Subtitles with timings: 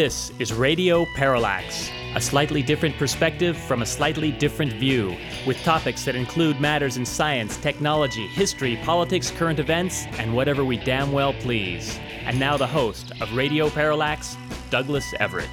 [0.00, 5.14] This is Radio Parallax, a slightly different perspective from a slightly different view,
[5.46, 10.78] with topics that include matters in science, technology, history, politics, current events, and whatever we
[10.78, 12.00] damn well please.
[12.24, 14.38] And now the host of Radio Parallax,
[14.70, 15.50] Douglas Everett.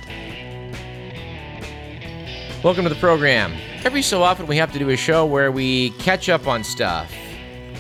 [2.64, 3.54] Welcome to the program.
[3.84, 7.12] Every so often, we have to do a show where we catch up on stuff.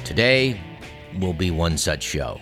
[0.03, 0.59] Today
[1.17, 2.41] will be one such show.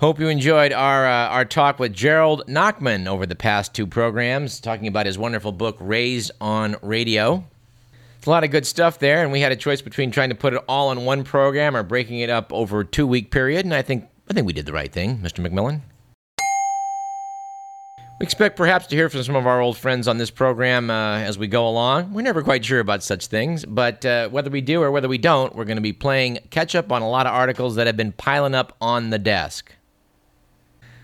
[0.00, 4.58] Hope you enjoyed our uh, our talk with Gerald Nachman over the past two programs,
[4.58, 7.44] talking about his wonderful book Raised on Radio.
[8.16, 10.34] It's a lot of good stuff there, and we had a choice between trying to
[10.34, 13.66] put it all in one program or breaking it up over a two week period,
[13.66, 15.46] and I think I think we did the right thing, Mr.
[15.46, 15.82] McMillan.
[18.18, 21.18] We expect perhaps to hear from some of our old friends on this program uh,
[21.18, 22.14] as we go along.
[22.14, 25.18] We're never quite sure about such things, but uh, whether we do or whether we
[25.18, 27.98] don't, we're going to be playing catch up on a lot of articles that have
[27.98, 29.74] been piling up on the desk.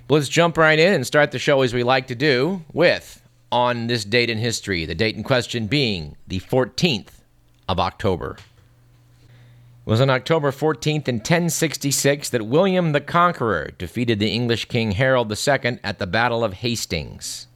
[0.09, 3.89] Let's jump right in and start the show as we like to do with on
[3.89, 7.09] this date in history, the date in question being the 14th
[7.69, 8.37] of October.
[9.85, 14.93] It was on October 14th in 1066 that William the Conqueror defeated the English King
[14.93, 17.49] Harold II at the Battle of Hastings.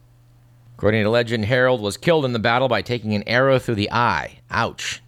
[0.75, 3.91] According to legend, Harold was killed in the battle by taking an arrow through the
[3.93, 4.39] eye.
[4.49, 5.01] Ouch.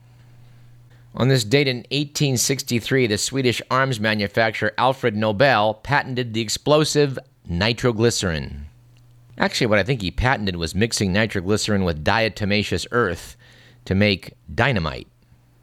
[1.13, 8.65] On this date in 1863, the Swedish arms manufacturer Alfred Nobel patented the explosive nitroglycerin.
[9.37, 13.35] Actually, what I think he patented was mixing nitroglycerin with diatomaceous earth
[13.85, 15.07] to make dynamite.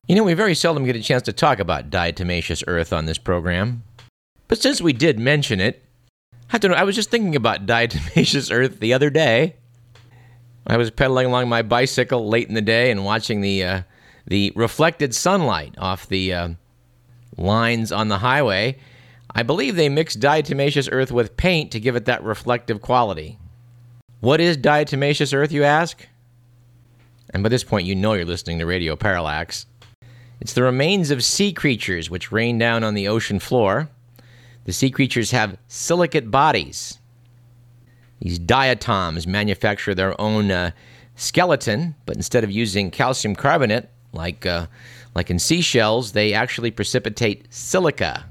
[0.08, 3.18] You know, we very seldom get a chance to talk about diatomaceous earth on this
[3.18, 3.84] program.
[4.48, 5.84] But since we did mention it,
[6.52, 9.56] I don't know, I was just thinking about diatomaceous earth the other day.
[10.66, 13.82] I was pedaling along my bicycle late in the day and watching the uh,
[14.26, 16.48] the reflected sunlight off the uh,
[17.36, 18.76] lines on the highway,
[19.34, 23.38] I believe they mix diatomaceous earth with paint to give it that reflective quality.
[24.20, 26.06] What is diatomaceous earth, you ask?
[27.32, 29.66] And by this point, you know you're listening to Radio Parallax.
[30.40, 33.88] It's the remains of sea creatures which rain down on the ocean floor.
[34.64, 36.98] The sea creatures have silicate bodies.
[38.20, 40.72] These diatoms manufacture their own uh,
[41.14, 44.66] skeleton, but instead of using calcium carbonate, like, uh,
[45.14, 48.26] like in seashells, they actually precipitate silica,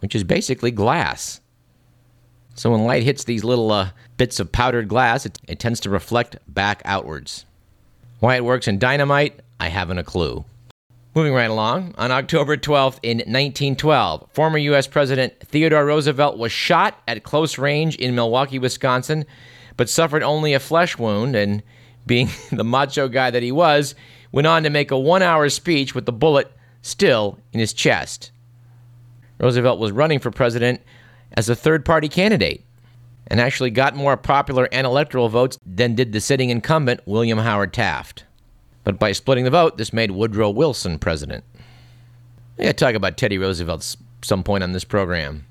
[0.00, 1.40] which is basically glass.
[2.54, 5.90] So when light hits these little uh, bits of powdered glass, it, it tends to
[5.90, 7.46] reflect back outwards.
[8.20, 10.44] Why it works in dynamite, I haven't a clue.
[11.14, 14.86] Moving right along, on October 12th in 1912, former U.S.
[14.86, 19.24] President Theodore Roosevelt was shot at close range in Milwaukee, Wisconsin,
[19.76, 21.62] but suffered only a flesh wound and,
[22.06, 23.94] being the macho guy that he was,
[24.32, 28.30] went on to make a one hour speech with the bullet still in his chest.
[29.38, 30.80] Roosevelt was running for president
[31.32, 32.64] as a third party candidate
[33.26, 37.72] and actually got more popular and electoral votes than did the sitting incumbent, William Howard
[37.72, 38.24] Taft.
[38.84, 41.44] But by splitting the vote, this made Woodrow Wilson president.
[42.58, 45.46] To talk about Teddy Roosevelt some point on this program.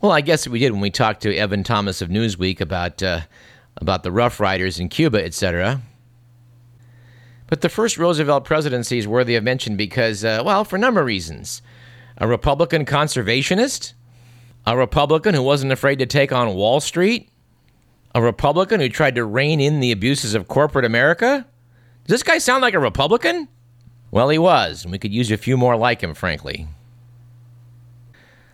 [0.00, 3.20] Well, I guess we did when we talked to Evan Thomas of Newsweek about uh,
[3.78, 5.80] about the Rough Riders in Cuba, etc.
[7.46, 11.00] But the first Roosevelt presidency is worthy of mention because, uh, well, for a number
[11.00, 11.62] of reasons.
[12.18, 13.94] A Republican conservationist,
[14.66, 17.28] a Republican who wasn't afraid to take on Wall Street,
[18.14, 21.46] a Republican who tried to rein in the abuses of corporate America.
[22.06, 23.48] Does this guy sound like a Republican?
[24.10, 26.68] Well, he was, and we could use a few more like him, frankly.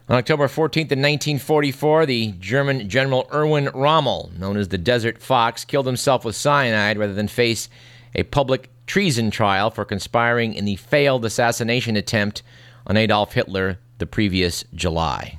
[0.09, 5.65] On October 14th, in 1944, the German General Erwin Rommel, known as the Desert Fox,
[5.65, 7.69] killed himself with cyanide rather than face
[8.15, 12.43] a public treason trial for conspiring in the failed assassination attempt
[12.87, 15.39] on Adolf Hitler the previous July.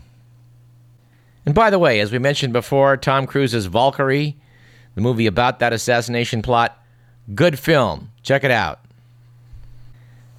[1.46, 4.38] And by the way, as we mentioned before, Tom Cruise's Valkyrie,
[4.96, 6.78] the movie about that assassination plot,
[7.34, 8.11] good film.
[8.22, 8.79] Check it out.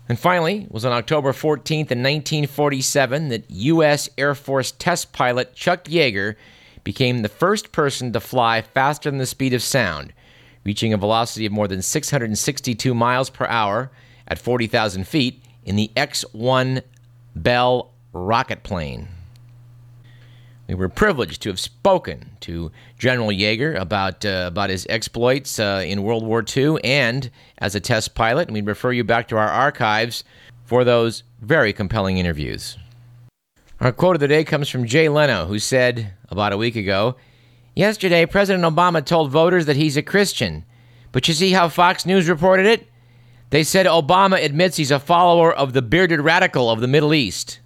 [0.09, 4.09] And finally, it was on October 14th in 1947 that U.S.
[4.17, 6.37] Air Force test pilot Chuck Yeager
[6.85, 10.13] became the first person to fly faster than the speed of sound
[10.65, 13.91] reaching a velocity of more than 662 miles per hour
[14.29, 16.83] at 40,000 feet in the X 1
[17.35, 19.09] Bell rocket plane.
[20.69, 25.85] We were privileged to have spoken to General Yeager about, uh, about his exploits uh,
[25.87, 29.37] in World War II and as a test pilot, and we refer you back to
[29.37, 30.25] our archives
[30.65, 32.79] for those very compelling interviews.
[33.81, 37.17] Our quote of the day comes from Jay Leno, who said about a week ago
[37.75, 40.65] Yesterday, President Obama told voters that he's a Christian.
[41.11, 42.87] But you see how Fox News reported it?
[43.53, 47.61] They said Obama admits he's a follower of the bearded radical of the Middle East.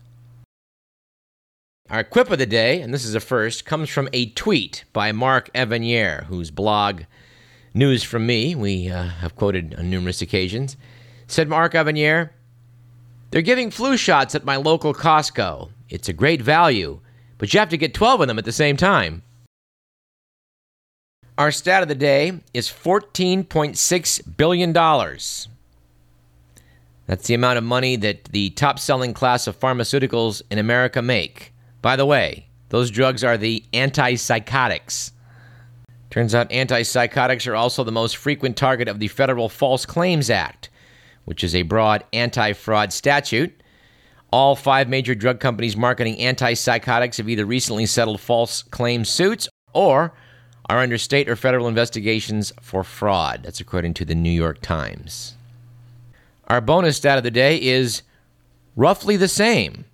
[1.88, 5.12] Our quip of the day, and this is a first, comes from a tweet by
[5.12, 7.03] Mark Evanier, whose blog,
[7.73, 10.77] News from Me, we uh, have quoted on numerous occasions.
[11.29, 12.31] Said Mark Evanier,
[13.31, 15.71] They're giving flu shots at my local Costco.
[15.89, 16.99] It's a great value,
[17.39, 19.23] but you have to get 12 of them at the same time.
[21.39, 24.73] Our stat of the day is $14.6 billion.
[27.06, 31.53] That's the amount of money that the top selling class of pharmaceuticals in America make.
[31.81, 35.12] By the way, those drugs are the antipsychotics.
[36.11, 40.69] Turns out antipsychotics are also the most frequent target of the Federal False Claims Act,
[41.25, 43.62] which is a broad anti fraud statute.
[44.32, 50.12] All five major drug companies marketing antipsychotics have either recently settled false claim suits or
[50.69, 53.44] are under state or federal investigations for fraud.
[53.44, 55.36] That's according to the New York Times.
[56.48, 58.02] Our bonus stat of the day is
[58.76, 59.84] roughly the same.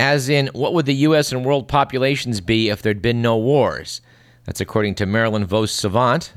[0.00, 1.32] As in, what would the U.S.
[1.32, 4.00] and world populations be if there'd been no wars?
[4.44, 6.32] That's according to Marilyn Vos Savant,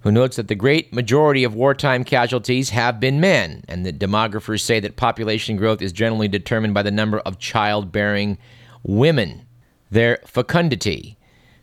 [0.00, 4.60] who notes that the great majority of wartime casualties have been men, and that demographers
[4.60, 8.36] say that population growth is generally determined by the number of childbearing
[8.82, 9.46] women,
[9.90, 11.16] their fecundity.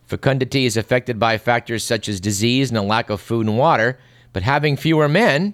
[0.06, 4.00] Fecundity is affected by factors such as disease and a lack of food and water,
[4.34, 5.54] but having fewer men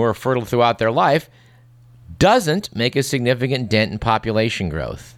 [0.00, 1.30] who are fertile throughout their life
[2.18, 5.14] doesn't make a significant dent in population growth.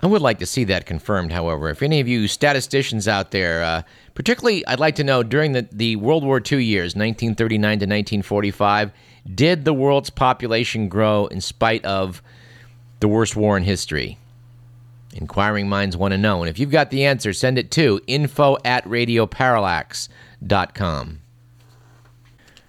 [0.00, 1.70] I would like to see that confirmed, however.
[1.70, 3.80] If any of you statisticians out there, uh,
[4.14, 8.92] particularly I'd like to know during the, the World War II years, 1939 to 1945,
[9.34, 12.22] did the world's population grow in spite of
[13.00, 14.18] the worst war in history?
[15.14, 16.42] Inquiring minds want to know.
[16.42, 21.20] And if you've got the answer, send it to info at radioparallax.com.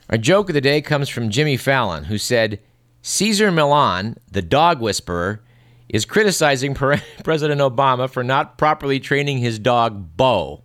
[0.09, 2.59] Our joke of the day comes from Jimmy Fallon, who said,
[3.01, 5.41] Cesar Millan, the dog whisperer,
[5.89, 6.73] is criticizing
[7.23, 10.63] President Obama for not properly training his dog, Bo.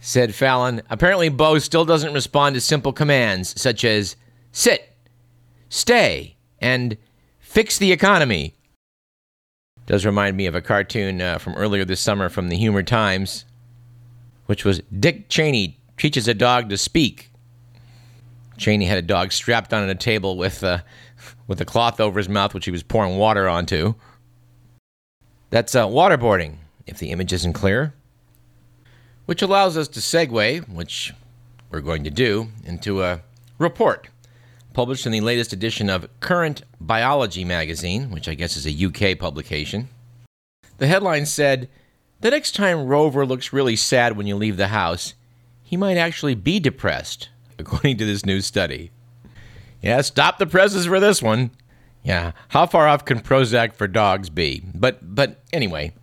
[0.00, 4.16] Said Fallon, apparently Bo still doesn't respond to simple commands such as
[4.52, 4.94] sit,
[5.70, 6.98] stay, and
[7.38, 8.54] fix the economy.
[9.86, 13.46] Does remind me of a cartoon uh, from earlier this summer from the Humor Times,
[14.46, 17.30] which was Dick Cheney teaches a dog to speak.
[18.56, 20.78] Cheney had a dog strapped on a table with, uh,
[21.46, 23.94] with a cloth over his mouth, which he was pouring water onto.
[25.50, 26.56] That's uh, waterboarding,
[26.86, 27.94] if the image isn't clear.
[29.26, 31.12] Which allows us to segue, which
[31.70, 33.22] we're going to do, into a
[33.58, 34.08] report
[34.74, 39.18] published in the latest edition of Current Biology magazine, which I guess is a UK
[39.18, 39.88] publication.
[40.76, 41.70] The headline said,
[42.20, 45.14] The next time Rover looks really sad when you leave the house,
[45.62, 48.90] he might actually be depressed according to this new study.
[49.82, 51.50] Yeah, stop the presses for this one.
[52.02, 54.62] Yeah, how far off can Prozac for dogs be?
[54.74, 55.94] But but anyway,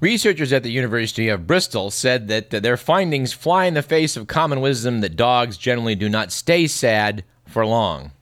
[0.00, 4.26] researchers at the University of Bristol said that their findings fly in the face of
[4.26, 8.12] common wisdom that dogs generally do not stay sad for long.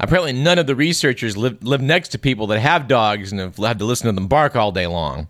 [0.00, 3.56] Apparently, none of the researchers live, live next to people that have dogs and have
[3.56, 5.26] had to listen to them bark all day long.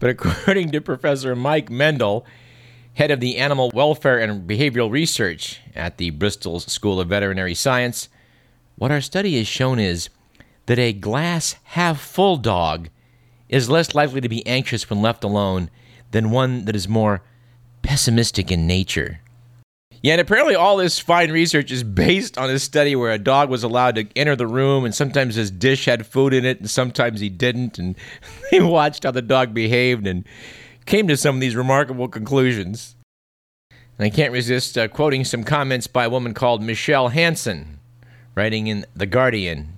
[0.00, 2.24] But according to Professor Mike Mendl,
[2.94, 8.08] head of the Animal Welfare and Behavioral Research at the Bristol School of Veterinary Science,
[8.76, 10.08] what our study has shown is
[10.66, 12.88] that a glass half full dog
[13.48, 15.70] is less likely to be anxious when left alone
[16.12, 17.22] than one that is more
[17.82, 19.20] pessimistic in nature.
[20.00, 23.48] Yeah, and apparently all this fine research is based on a study where a dog
[23.48, 26.70] was allowed to enter the room, and sometimes his dish had food in it, and
[26.70, 27.96] sometimes he didn't, and
[28.50, 30.24] they watched how the dog behaved and
[30.86, 32.96] came to some of these remarkable conclusions.
[33.70, 37.78] And I can't resist uh, quoting some comments by a woman called Michele Hanson,
[38.34, 39.74] writing in The Guardian,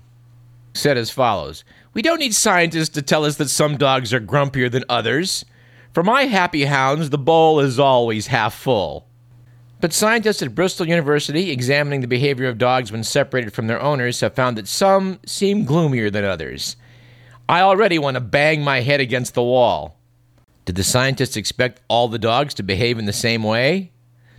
[0.73, 4.71] said as follows We don't need scientists to tell us that some dogs are grumpier
[4.71, 5.45] than others.
[5.93, 9.07] For my happy hounds, the bowl is always half full.
[9.81, 14.21] But scientists at Bristol University, examining the behavior of dogs when separated from their owners,
[14.21, 16.77] have found that some seem gloomier than others.
[17.49, 19.96] I already want to bang my head against the wall.
[20.66, 23.92] Did the scientists expect all the dogs to behave in the same way?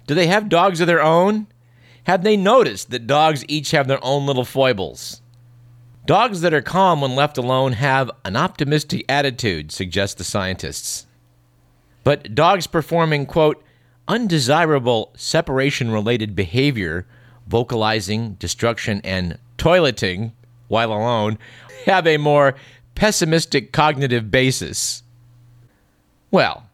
[0.06, 1.48] Do they have dogs of their own?
[2.04, 5.22] Have they noticed that dogs each have their own little foibles?
[6.06, 11.06] Dogs that are calm when left alone have an optimistic attitude, suggest the scientists.
[12.04, 13.64] But dogs performing, quote,
[14.08, 17.06] undesirable separation related behavior,
[17.46, 20.34] vocalizing, destruction, and toileting
[20.68, 21.38] while alone,
[21.86, 22.56] have a more
[22.96, 25.04] pessimistic cognitive basis.
[26.30, 26.70] Well,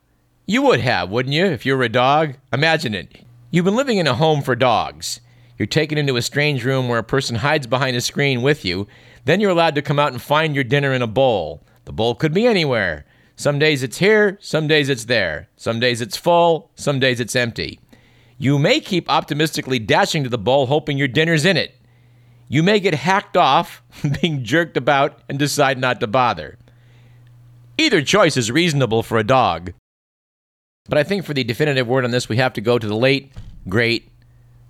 [0.48, 2.36] you would have, wouldn't you, if you were a dog?
[2.51, 3.24] Imagine it.
[3.51, 5.22] You've been living in a home for dogs.
[5.60, 8.88] You're taken into a strange room where a person hides behind a screen with you.
[9.25, 11.63] Then you're allowed to come out and find your dinner in a bowl.
[11.86, 13.05] The bowl could be anywhere
[13.36, 15.50] Some days it's here, some days it's there.
[15.55, 17.79] Some days it's full, some days it's empty.
[18.38, 21.75] You may keep optimistically dashing to the bowl hoping your dinner's in it.
[22.48, 23.83] You may get hacked off,
[24.22, 26.57] being jerked about, and decide not to bother.
[27.77, 29.74] Either choice is reasonable for a dog.
[30.88, 32.96] But I think for the definitive word on this, we have to go to the
[32.96, 33.32] late,
[33.68, 34.10] great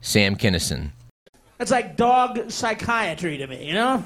[0.01, 0.91] Sam Kinison.
[1.57, 4.03] That's like dog psychiatry to me, you know?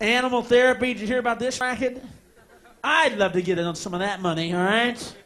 [0.00, 0.94] Animal therapy.
[0.94, 2.02] Did you hear about this racket?
[2.82, 5.16] I'd love to get in on some of that money, all right?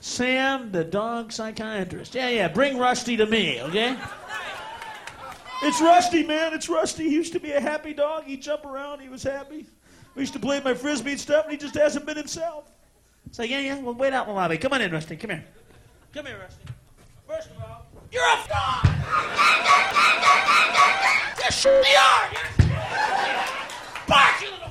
[0.00, 2.14] Sam, the dog psychiatrist.
[2.14, 3.96] Yeah, yeah, bring Rusty to me, okay?
[5.62, 6.52] It's Rusty, man.
[6.52, 7.04] It's Rusty.
[7.04, 8.24] He used to be a happy dog.
[8.24, 9.00] He'd jump around.
[9.00, 9.66] He was happy.
[10.16, 12.64] We used to play my frisbee and stuff, and he just hasn't been himself.
[13.38, 14.56] Like, yeah, yeah, well, wait out in the lobby.
[14.56, 15.14] Come on in, Rusty.
[15.16, 15.44] Come here.
[16.14, 16.62] Come here, Rusty.
[17.28, 18.86] First of all, you're a dog!
[21.38, 22.30] Yes, you are!
[24.08, 24.70] Bark, you little...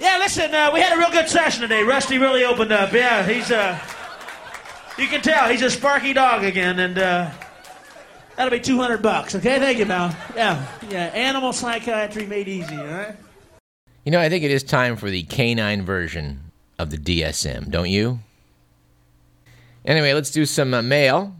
[0.00, 1.82] Yeah, listen, uh, we had a real good session today.
[1.82, 2.90] Rusty really opened up.
[2.92, 3.78] Yeah, he's, uh...
[4.96, 7.30] You can tell he's a sparky dog again, and, uh...
[8.40, 9.58] That'll be 200 bucks, okay?
[9.58, 10.16] Thank you, Mal.
[10.34, 11.08] Yeah, yeah.
[11.08, 13.14] Animal psychiatry made easy, all right?
[14.06, 17.90] You know, I think it is time for the canine version of the DSM, don't
[17.90, 18.20] you?
[19.84, 21.36] Anyway, let's do some uh, mail.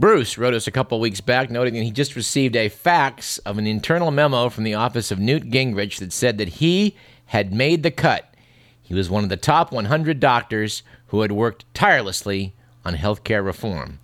[0.00, 3.58] Bruce wrote us a couple weeks back noting that he just received a fax of
[3.58, 6.96] an internal memo from the office of Newt Gingrich that said that he
[7.26, 8.32] had made the cut.
[8.80, 13.98] He was one of the top 100 doctors who had worked tirelessly on healthcare reform.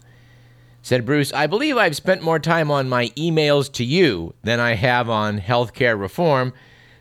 [0.82, 4.74] Said Bruce, I believe I've spent more time on my emails to you than I
[4.74, 6.52] have on healthcare reform,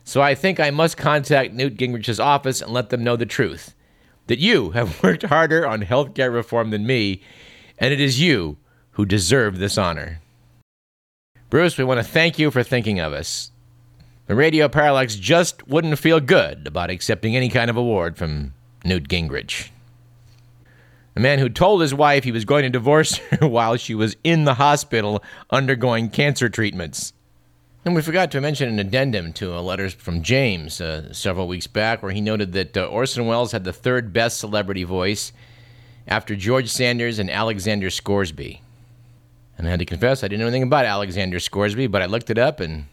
[0.04, 3.76] so I think I must contact Newt Gingrich's office and let them know the truth.
[4.28, 7.22] That you have worked harder on healthcare reform than me,
[7.78, 8.58] and it is you
[8.92, 10.20] who deserve this honor.
[11.50, 13.52] Bruce, we want to thank you for thinking of us.
[14.26, 18.54] The Radio Parallax just wouldn't feel good about accepting any kind of award from
[18.84, 19.70] Newt Gingrich.
[21.18, 24.16] A man who told his wife he was going to divorce her while she was
[24.24, 27.12] in the hospital undergoing cancer treatments.
[27.84, 31.66] And we forgot to mention an addendum to a letter from James uh, several weeks
[31.66, 35.34] back where he noted that uh, Orson Welles had the third best celebrity voice
[36.08, 38.62] after George Sanders and Alexander Scourby.
[39.58, 42.30] And I had to confess, I didn't know anything about Alexander Scourby, but I looked
[42.30, 42.86] it up and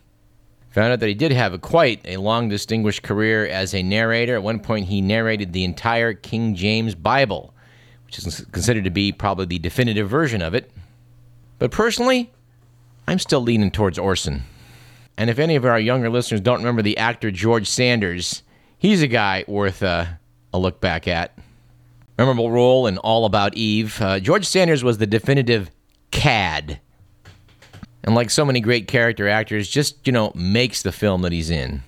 [0.70, 4.34] found out that he did have a, quite a long, distinguished career as a narrator.
[4.34, 7.50] At one point, he narrated the entire King James Bible
[8.16, 10.70] which is considered to be probably the definitive version of it.
[11.58, 12.30] But personally,
[13.06, 14.44] I'm still leaning towards Orson.
[15.16, 18.42] And if any of our younger listeners don't remember the actor George Sanders,
[18.78, 20.06] he's a guy worth uh,
[20.52, 21.36] a look back at.
[22.18, 24.00] Memorable role in All About Eve.
[24.00, 25.70] Uh, George Sanders was the definitive
[26.10, 26.80] cad.
[28.04, 31.50] And like so many great character actors, just, you know, makes the film that he's
[31.50, 31.82] in.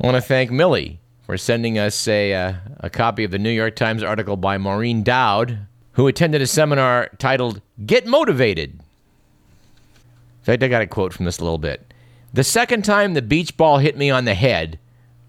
[0.00, 3.50] I want to thank Millie for sending us a, uh, a copy of the New
[3.50, 5.58] York Times article by Maureen Dowd,
[5.92, 8.70] who attended a seminar titled Get Motivated.
[8.70, 8.84] In
[10.40, 11.92] fact, I got a quote from this a little bit.
[12.32, 14.78] The second time the beach ball hit me on the head,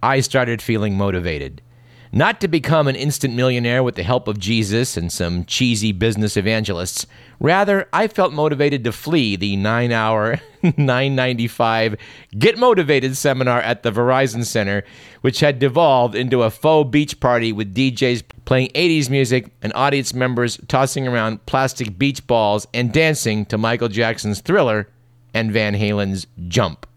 [0.01, 1.61] I started feeling motivated
[2.11, 6.35] not to become an instant millionaire with the help of Jesus and some cheesy business
[6.35, 7.05] evangelists.
[7.39, 11.95] Rather, I felt motivated to flee the 9-hour 995
[12.37, 14.83] Get Motivated seminar at the Verizon Center,
[15.21, 20.13] which had devolved into a faux beach party with DJs playing 80s music and audience
[20.13, 24.89] members tossing around plastic beach balls and dancing to Michael Jackson's Thriller
[25.33, 26.88] and Van Halen's Jump.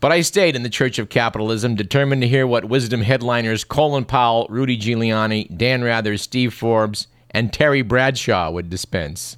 [0.00, 4.04] But I stayed in the Church of Capitalism, determined to hear what wisdom headliners Colin
[4.04, 9.36] Powell, Rudy Giuliani, Dan Rather, Steve Forbes, and Terry Bradshaw would dispense.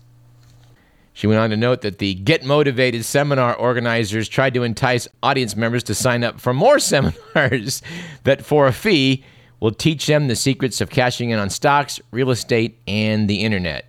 [1.13, 5.57] She went on to note that the Get Motivated seminar organizers tried to entice audience
[5.57, 7.83] members to sign up for more seminars
[8.25, 9.25] that, for a fee,
[9.61, 13.87] will teach them the secrets of cashing in on stocks, real estate, and the internet.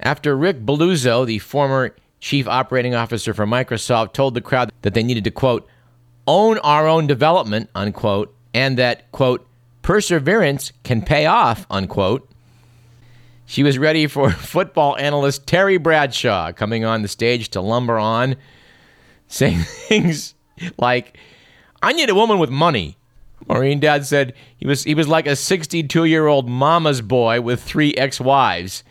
[0.00, 5.02] After Rick Belluzzo, the former chief operating officer for Microsoft, told the crowd that they
[5.02, 5.68] needed to, quote,
[6.30, 9.44] own our own development, unquote, and that, quote,
[9.82, 12.30] perseverance can pay off, unquote.
[13.46, 18.36] She was ready for football analyst Terry Bradshaw coming on the stage to lumber on,
[19.26, 20.36] saying things
[20.78, 21.18] like,
[21.82, 22.96] I need a woman with money.
[23.48, 27.60] Maureen Dowd said he was, he was like a 62 year old mama's boy with
[27.60, 28.84] three ex wives,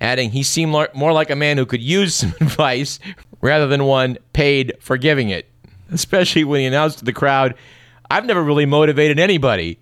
[0.00, 2.98] adding he seemed more like a man who could use some advice
[3.40, 5.49] rather than one paid for giving it
[5.90, 7.54] especially when he announced to the crowd,
[8.10, 9.78] I've never really motivated anybody.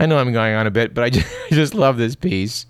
[0.00, 2.66] I know I'm going on a bit, but I just, I just love this piece.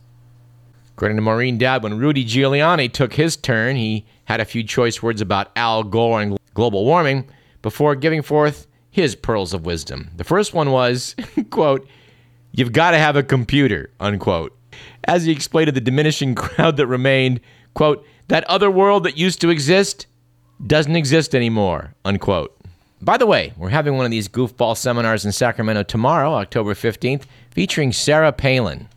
[0.97, 5.03] According to Maureen Dowd, when Rudy Giuliani took his turn, he had a few choice
[5.03, 7.29] words about Al Gore and global warming
[7.63, 10.11] before giving forth his pearls of wisdom.
[10.17, 11.15] The first one was,
[11.51, 11.87] quote,
[12.51, 14.59] You've got to have a computer, unquote.
[15.05, 17.41] As he explained to the diminishing crowd that remained,
[17.75, 20.08] quote, That other world that used to exist
[20.67, 22.55] doesn't exist anymore, unquote.
[23.01, 27.25] By the way, we're having one of these goofball seminars in Sacramento tomorrow, October 15th,
[27.51, 28.89] featuring Sarah Palin.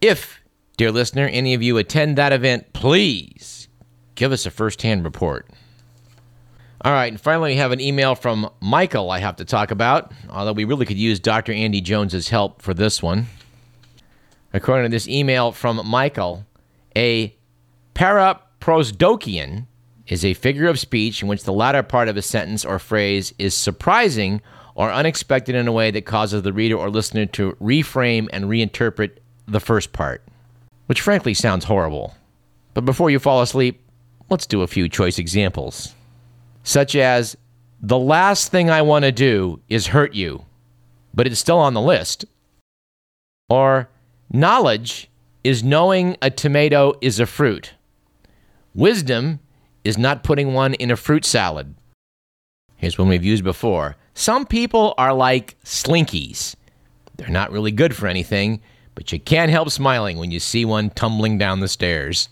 [0.00, 0.40] If,
[0.76, 3.68] dear listener, any of you attend that event, please
[4.16, 5.48] give us a first hand report.
[6.84, 10.12] All right, and finally, we have an email from Michael I have to talk about,
[10.28, 11.52] although we really could use Dr.
[11.52, 13.26] Andy Jones's help for this one.
[14.52, 16.44] According to this email from Michael,
[16.96, 17.34] a
[17.94, 19.66] paraprosdokian
[20.06, 23.32] is a figure of speech in which the latter part of a sentence or phrase
[23.38, 24.40] is surprising
[24.74, 29.18] or unexpected in a way that causes the reader or listener to reframe and reinterpret
[29.46, 30.24] the first part,
[30.86, 32.14] which frankly sounds horrible.
[32.74, 33.82] But before you fall asleep,
[34.30, 35.94] let's do a few choice examples
[36.62, 37.36] such as
[37.80, 40.44] the last thing I want to do is hurt you,
[41.12, 42.24] but it's still on the list.
[43.48, 43.88] Or
[44.30, 45.10] knowledge
[45.42, 47.72] is knowing a tomato is a fruit.
[48.74, 49.40] Wisdom
[49.84, 51.74] is not putting one in a fruit salad.
[52.76, 53.96] Here's one we've used before.
[54.14, 56.54] Some people are like slinkies.
[57.16, 58.60] They're not really good for anything,
[58.94, 62.28] but you can't help smiling when you see one tumbling down the stairs.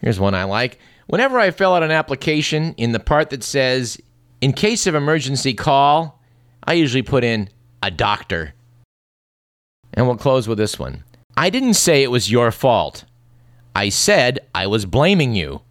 [0.00, 0.78] Here's one I like.
[1.06, 4.00] Whenever I fill out an application in the part that says,
[4.40, 6.22] in case of emergency call,
[6.64, 7.48] I usually put in
[7.82, 8.54] a doctor.
[9.92, 11.04] And we'll close with this one.
[11.36, 13.04] I didn't say it was your fault.
[13.74, 15.62] I said I was blaming you.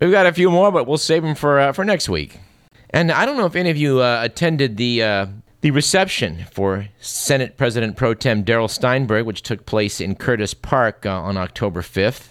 [0.00, 2.40] We've got a few more, but we'll save them for, uh, for next week.
[2.88, 5.26] And I don't know if any of you uh, attended the, uh,
[5.60, 11.04] the reception for Senate President Pro Tem Darrell Steinberg, which took place in Curtis Park
[11.04, 12.28] uh, on October 5th.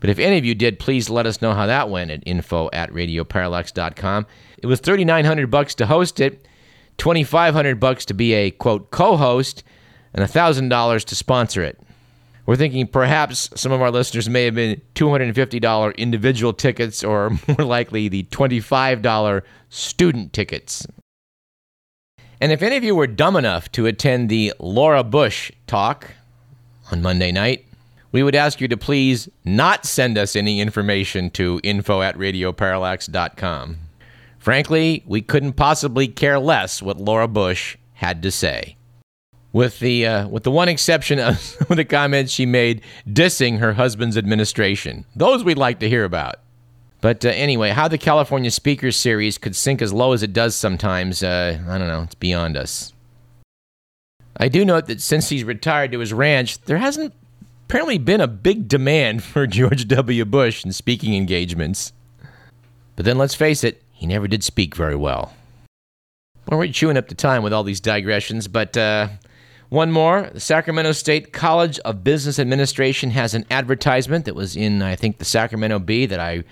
[0.00, 2.70] But if any of you did, please let us know how that went at info
[2.72, 4.26] at radioparallax.com.
[4.58, 6.48] It was 3900 bucks to host it,
[6.96, 9.62] 2500 bucks to be a quote co-host,
[10.14, 11.78] and $1000 to sponsor it.
[12.44, 17.66] We're thinking perhaps some of our listeners may have been $250 individual tickets or more
[17.66, 20.86] likely the $25 student tickets.
[22.40, 26.10] And if any of you were dumb enough to attend the Laura Bush talk
[26.90, 27.64] on Monday night,
[28.10, 33.78] we would ask you to please not send us any information to info at radioparallax.com.
[34.38, 38.76] Frankly, we couldn't possibly care less what Laura Bush had to say.
[39.52, 44.16] With the, uh, with the one exception of the comments she made dissing her husband's
[44.16, 45.04] administration.
[45.14, 46.36] Those we'd like to hear about.
[47.02, 50.54] But uh, anyway, how the California Speakers Series could sink as low as it does
[50.54, 52.92] sometimes, uh, I don't know, it's beyond us.
[54.36, 57.12] I do note that since he's retired to his ranch, there hasn't
[57.64, 60.24] apparently been a big demand for George W.
[60.24, 61.92] Bush in speaking engagements.
[62.94, 65.34] But then let's face it, he never did speak very well.
[66.48, 69.08] Well, we're chewing up the time with all these digressions, but uh,
[69.72, 70.28] one more.
[70.32, 75.16] The Sacramento State College of Business Administration has an advertisement that was in, I think,
[75.16, 76.44] the Sacramento Bee that I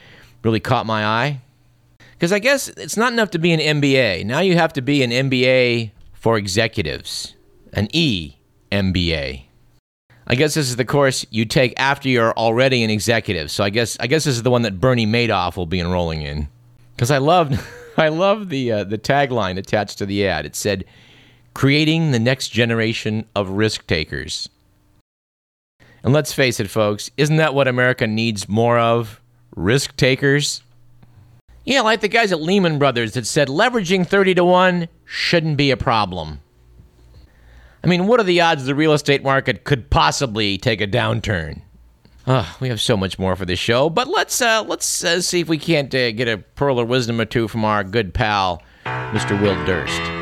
[0.43, 1.43] really caught my eye.
[2.13, 4.25] Because I guess it's not enough to be an MBA.
[4.25, 7.35] Now you have to be an MBA for executives,
[7.75, 8.37] an E
[8.73, 9.43] MBA.
[10.27, 13.51] I guess this is the course you take after you're already an executive.
[13.51, 16.23] So I guess I guess this is the one that Bernie Madoff will be enrolling
[16.23, 16.49] in.
[16.97, 17.61] Because I loved
[17.99, 20.47] I love the uh, the tagline attached to the ad.
[20.47, 20.87] It said,
[21.55, 24.49] "Creating the next generation of risk takers."
[26.03, 29.21] And let's face it, folks, isn't that what America needs more of?
[29.55, 30.63] Risk takers.
[31.65, 35.71] Yeah, like the guys at Lehman Brothers that said leveraging 30 to 1 shouldn't be
[35.71, 36.41] a problem.
[37.85, 41.63] I mean, what are the odds the real estate market could possibly take a downturn?
[42.27, 45.41] Uh, we have so much more for this show, but let's uh, let's uh, see
[45.41, 48.63] if we can't uh, get a pearl of wisdom or two from our good pal,
[48.85, 49.41] Mr.
[49.41, 50.20] Will Durst.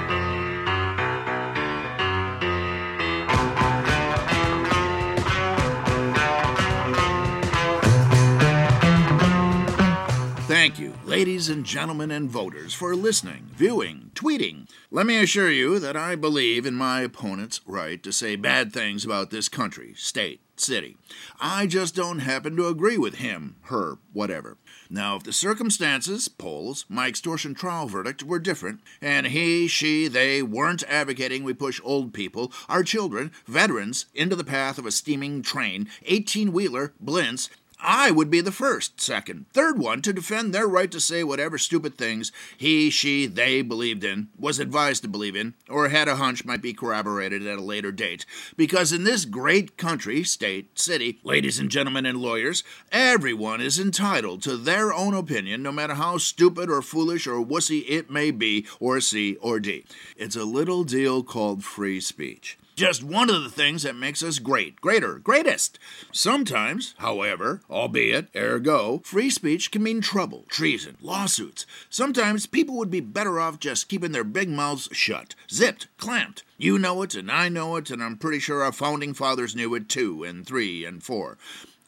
[11.08, 14.68] Ladies and gentlemen and voters, for listening, viewing, tweeting.
[14.90, 19.06] Let me assure you that I believe in my opponent's right to say bad things
[19.06, 20.98] about this country, state, city.
[21.40, 24.58] I just don't happen to agree with him, her, whatever.
[24.90, 30.42] Now, if the circumstances, polls, my extortion trial verdict were different, and he, she, they
[30.42, 35.40] weren't advocating we push old people, our children, veterans, into the path of a steaming
[35.40, 37.48] train, 18 wheeler, blints,
[37.80, 41.58] I would be the first, second, third one to defend their right to say whatever
[41.58, 46.16] stupid things he, she, they believed in, was advised to believe in, or had a
[46.16, 48.26] hunch might be corroborated at a later date.
[48.56, 54.42] Because in this great country, state, city, ladies and gentlemen and lawyers, everyone is entitled
[54.42, 58.66] to their own opinion, no matter how stupid or foolish or wussy it may be,
[58.80, 59.84] or C or D.
[60.16, 64.38] It's a little deal called free speech just one of the things that makes us
[64.38, 65.80] great, greater, greatest.
[66.12, 71.66] Sometimes, however, albeit, ergo, free speech can mean trouble, treason, lawsuits.
[71.90, 76.44] Sometimes people would be better off just keeping their big mouths shut, zipped, clamped.
[76.56, 79.74] You know it, and I know it, and I'm pretty sure our founding fathers knew
[79.74, 81.36] it too, and three, and four.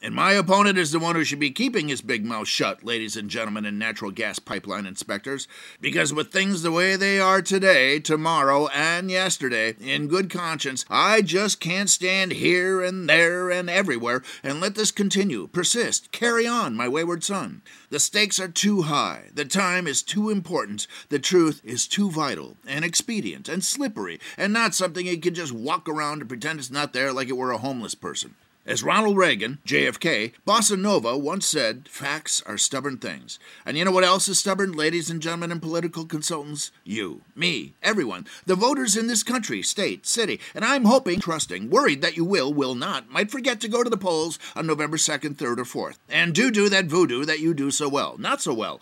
[0.03, 3.15] And my opponent is the one who should be keeping his big mouth shut, ladies
[3.15, 5.47] and gentlemen and natural gas pipeline inspectors.
[5.79, 11.21] Because with things the way they are today, tomorrow, and yesterday, in good conscience, I
[11.21, 16.75] just can't stand here and there and everywhere and let this continue, persist, carry on,
[16.75, 17.61] my wayward son.
[17.91, 22.57] The stakes are too high, the time is too important, the truth is too vital
[22.65, 26.71] and expedient and slippery, and not something you can just walk around and pretend it's
[26.71, 28.33] not there like it were a homeless person.
[28.63, 33.39] As Ronald Reagan, JFK, Bossa Nova once said, facts are stubborn things.
[33.65, 36.71] And you know what else is stubborn, ladies and gentlemen and political consultants?
[36.83, 40.39] You, me, everyone, the voters in this country, state, city.
[40.53, 43.89] And I'm hoping, trusting, worried that you will, will not, might forget to go to
[43.89, 45.97] the polls on November 2nd, 3rd, or 4th.
[46.07, 48.15] And do do that voodoo that you do so well.
[48.19, 48.79] Not so well.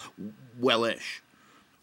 [0.59, 1.23] Wellish.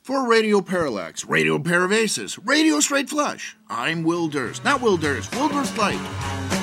[0.03, 4.65] For Radio Parallax, Radio Paravasis, Radio Straight Flush, I'm Will Durst.
[4.65, 6.56] Not Will Durst, Will Durst Light.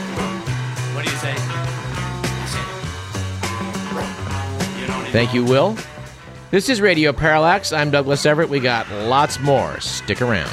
[1.03, 1.35] What do you say?
[5.11, 5.75] Thank you, Will.
[6.49, 7.73] This is Radio Parallax.
[7.73, 8.47] I'm Douglas Everett.
[8.49, 9.81] We got lots more.
[9.81, 10.49] Stick around.